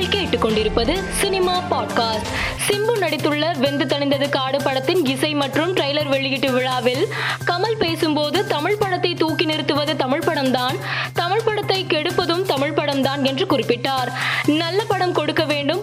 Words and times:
நீங்கள் 0.00 0.22
கேட்டுக்கொண்டிருப்பது 0.22 1.02
cinema 1.10 1.62
podcast. 1.70 2.28
Simbu 2.68 2.92
நடித்துள்ள 3.00 3.58
வெந்து 3.58 3.84
தணிந்தது 3.84 4.28
காடு 4.28 4.62
படத்தின் 4.62 5.06
இசை 5.06 5.34
மற்றும் 5.34 5.76
ட்ரெய்லர் 5.76 6.08
வெளியீட்டு 6.08 6.52
விழாவில் 6.52 7.08
கமல் 7.46 7.78
பேசும்போது 7.78 8.46
தமிழ் 8.46 8.76
படத்தை 8.76 9.14
தூக்கி 9.14 9.44
நிறுத்துவது 9.44 9.96
தமிழ் 9.96 10.22
படம்தான் 10.26 10.78
தமிழ் 11.12 11.42
படத்தை 11.44 11.84
கெடுப்பதும் 11.84 12.42
தமிழ் 12.42 12.72
படம்தான் 12.76 13.22
என்று 13.22 13.46
குறிப்பிட்டார். 13.46 14.12
நல்ல 14.46 14.84
படம் 14.84 15.12
கொடுக்க 15.12 15.44
வேண்டும் 15.44 15.82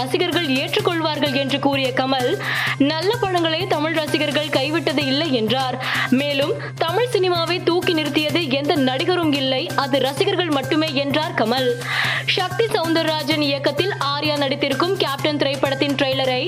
ரசிகர்கள் 0.00 0.48
ஏற்றுக்கொள்வார்கள் 0.62 1.34
என்று 1.42 1.58
கூறிய 1.58 1.88
கமல் 2.00 2.30
நல்ல 2.90 3.10
படங்களை 3.22 3.60
தமிழ் 3.66 3.96
ரசிகர்கள் 4.00 4.54
கைவிட்டது 4.56 5.02
இல்லை 5.06 5.28
என்றார். 5.32 5.76
மேலும் 6.10 6.52
தமிழ் 6.74 7.10
சினிமாவை 7.14 7.62
தூக்கி 7.62 7.92
நிறுத்தியது 7.94 8.40
எந்த 8.58 8.74
நடிகரும் 8.88 9.32
இல்லை 9.32 9.62
அது 9.76 9.98
ரசிகர்கள் 9.98 10.48
மட்டுமே 10.48 10.88
என்றார் 10.94 11.36
கமல். 11.40 11.68
சக்தி 12.26 12.66
சவுந்தரராஜன் 12.66 13.44
இயக்கத்தில் 13.48 13.92
ஆர்யா 14.14 14.36
நடித்திருக்கும் 14.36 14.96
கேப்டன் 14.96 15.36
திரைப்படத்தின் 15.36 15.94
ட்ரெய்லரை 15.94 16.42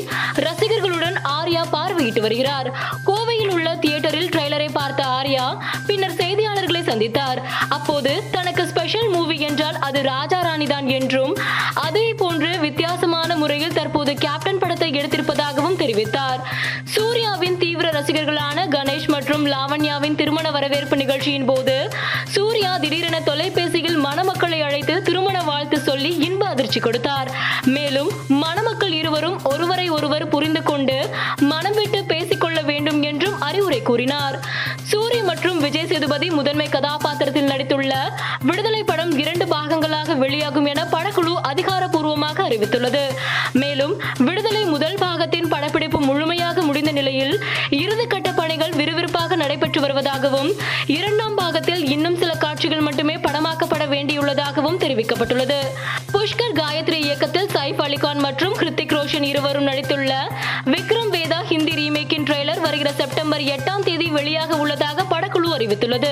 ரசிகர்களுடன் 0.47 1.17
ஆர்யா 1.39 1.63
பார்வையிட்டு 1.73 2.21
வருகிறார். 2.21 2.69
கோவையில் 3.07 3.53
உள்ள 3.57 3.69
தியேட்டரில் 3.75 4.31
ட்ரெய்லரை 4.35 4.69
பார்த்த 4.73 5.03
ஆர்யா 5.19 5.47
பின்னர் 5.87 6.19
செய்தியாளர்களை 6.23 6.83
சந்தித்தார். 6.91 7.41
அப்போது 7.69 8.13
தனக்கு 8.31 8.65
ஸ்பெஷல் 8.69 9.09
மூவி 9.09 9.39
என்றால் 9.41 9.79
அது 9.81 10.03
ராஜா 10.03 10.41
ராணி 10.41 10.67
தான் 10.67 10.89
என்றும் 10.99 11.35
அதே 11.87 12.07
முறையில் 13.43 13.77
தற்போது 13.79 14.13
கேப்டன் 14.25 14.61
படத்தை 14.63 14.89
எடுத்திருப்பதாகவும் 14.99 15.79
தெரிவித்தார். 15.83 16.41
சூர்யாவின் 16.95 17.59
தீவிர 17.63 17.87
ரசிகர்களான 17.99 18.67
கணேஷ் 18.75 19.09
மற்றும் 19.15 19.45
லாவண்யாவின் 19.53 20.19
திருமண 20.21 20.47
வரவேற்பு 20.57 20.97
நிகழ்ச்சியின் 21.03 21.49
போது 21.51 21.77
சூர்யா 22.35 22.73
திடீரென 22.83 23.17
தொலைபேசியில் 23.29 23.99
மணமக்களை 24.07 24.59
அழைத்து 24.67 24.95
திருமண 25.09 25.37
வாழ்த்து 25.51 25.79
சொல்லி 25.89 26.11
இன்ப 26.27 26.43
அதிர்ச்சி 26.53 26.81
கொடுத்தார். 26.81 27.31
மேலும் 27.77 28.11
மணமக்கள் 28.43 28.95
இருவரும் 29.01 29.39
ஒருவரை 29.53 29.87
ஒருவர் 29.97 30.27
புரிந்து 30.35 30.63
கொண்டு 30.71 30.97
மனம் 31.53 31.77
விட்டு 31.79 32.01
பேசிக்கொள்ள 32.13 32.59
வேண்டும் 32.71 33.01
என்றும் 33.11 33.37
அறிவுரை 33.49 33.81
கூறினார். 33.89 34.37
சூரி 34.91 35.21
மற்றும் 35.31 35.59
விஜய் 35.65 35.89
சேதுபதி 35.91 36.29
முதன்மை 36.39 36.69
கதாபாத்திரத்தில் 36.69 37.51
நடித்துள்ள 37.53 37.93
விடுதலை 38.49 38.83
படம் 38.91 39.13
இரண்டு 39.23 39.45
பாகங்களாக 39.55 40.17
வெளியாகும் 40.23 40.69
என 40.73 40.81
படக்குழு 40.95 41.32
அதிகாரப்பூர்வமாக 41.53 42.39
அறிவித்துள்ளது. 42.49 43.05
மேலும் 43.53 43.95
விடுதலை 44.19 44.65
முதல் 44.65 44.99
பாகத்தின் 45.01 45.49
படப்பிடிப்பு 45.49 46.01
முழுமையாக 46.01 46.63
முடிந்த 46.63 46.93
நிலையில் 46.93 47.35
இறுதிக்கட்ட 47.71 48.31
பணிகள் 48.37 48.75
விறுவிறுப்பாக 48.81 49.37
நடைபெற்று 49.37 49.81
வருவதாகவும் 49.81 50.51
இரண்டாம் 50.87 51.35
பாகத்தில் 51.35 51.83
இன்னும் 51.89 52.17
சில 52.17 52.33
காட்சிகள் 52.35 52.81
மட்டுமே 52.81 53.17
படமாக்கப்பட 53.17 53.85
வேண்டியுள்ளதாகவும் 53.95 54.79
தெரிவிக்கப்பட்டுள்ளது. 54.85 55.59
புஷ்கர் 56.13 56.59
காயத்ரி 56.61 56.99
இயக்கத்தில் 57.07 57.51
சைஃப் 57.55 57.83
அலிகான் 57.87 58.21
மற்றும் 58.27 58.55
ஹிருத்திக் 58.55 58.95
ரோஷன் 58.97 59.23
இருவரும் 59.23 59.67
நடித்துள்ள 59.67 60.13
வருகிற 62.83 63.07
செப்டம்பர் 63.07 63.41
எட்டாம் 63.41 63.83
தேதி 63.85 64.11
வெளியாக 64.13 64.51
உள்ளதாக 64.51 65.03
படக்குழு 65.03 65.49
அறிவித்துள்ளது. 65.57 66.11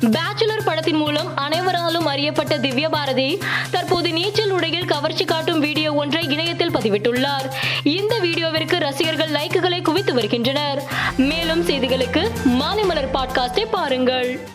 பேச்சுலர் 0.00 0.64
படத்தின் 0.64 0.96
மூலம் 0.96 1.36
அனைவராலும் 1.36 2.06
அறியப்பட்ட 2.06 2.58
திவ்ய 2.58 2.88
பாரதி 2.88 3.38
தற்போது 3.70 4.12
நீச்சல் 4.12 4.50
உடையில் 4.50 4.84
கவர்ச்சி 4.84 5.24
காட்டும் 5.24 5.60
வீடியோ 5.60 5.94
ஒன்றை 5.94 6.28
இணையத்தில் 6.28 6.70
பதிவிட்டுள்ளார். 6.70 7.48
இந்த 7.82 8.18
வீடியோவிற்கு 8.18 8.78
ரசிகர்கள் 8.78 9.30
லைக்குகளை 9.30 9.82
குவித்து 9.82 10.14
வருகின்றனர். 10.14 10.82
மேலும் 11.16 11.66
செய்திகளுக்கு 11.66 12.30
மாலை 12.44 12.84
மலர் 12.84 13.10
பாட்காஸ்டை 13.10 13.66
பாருங்கள். 13.70 14.48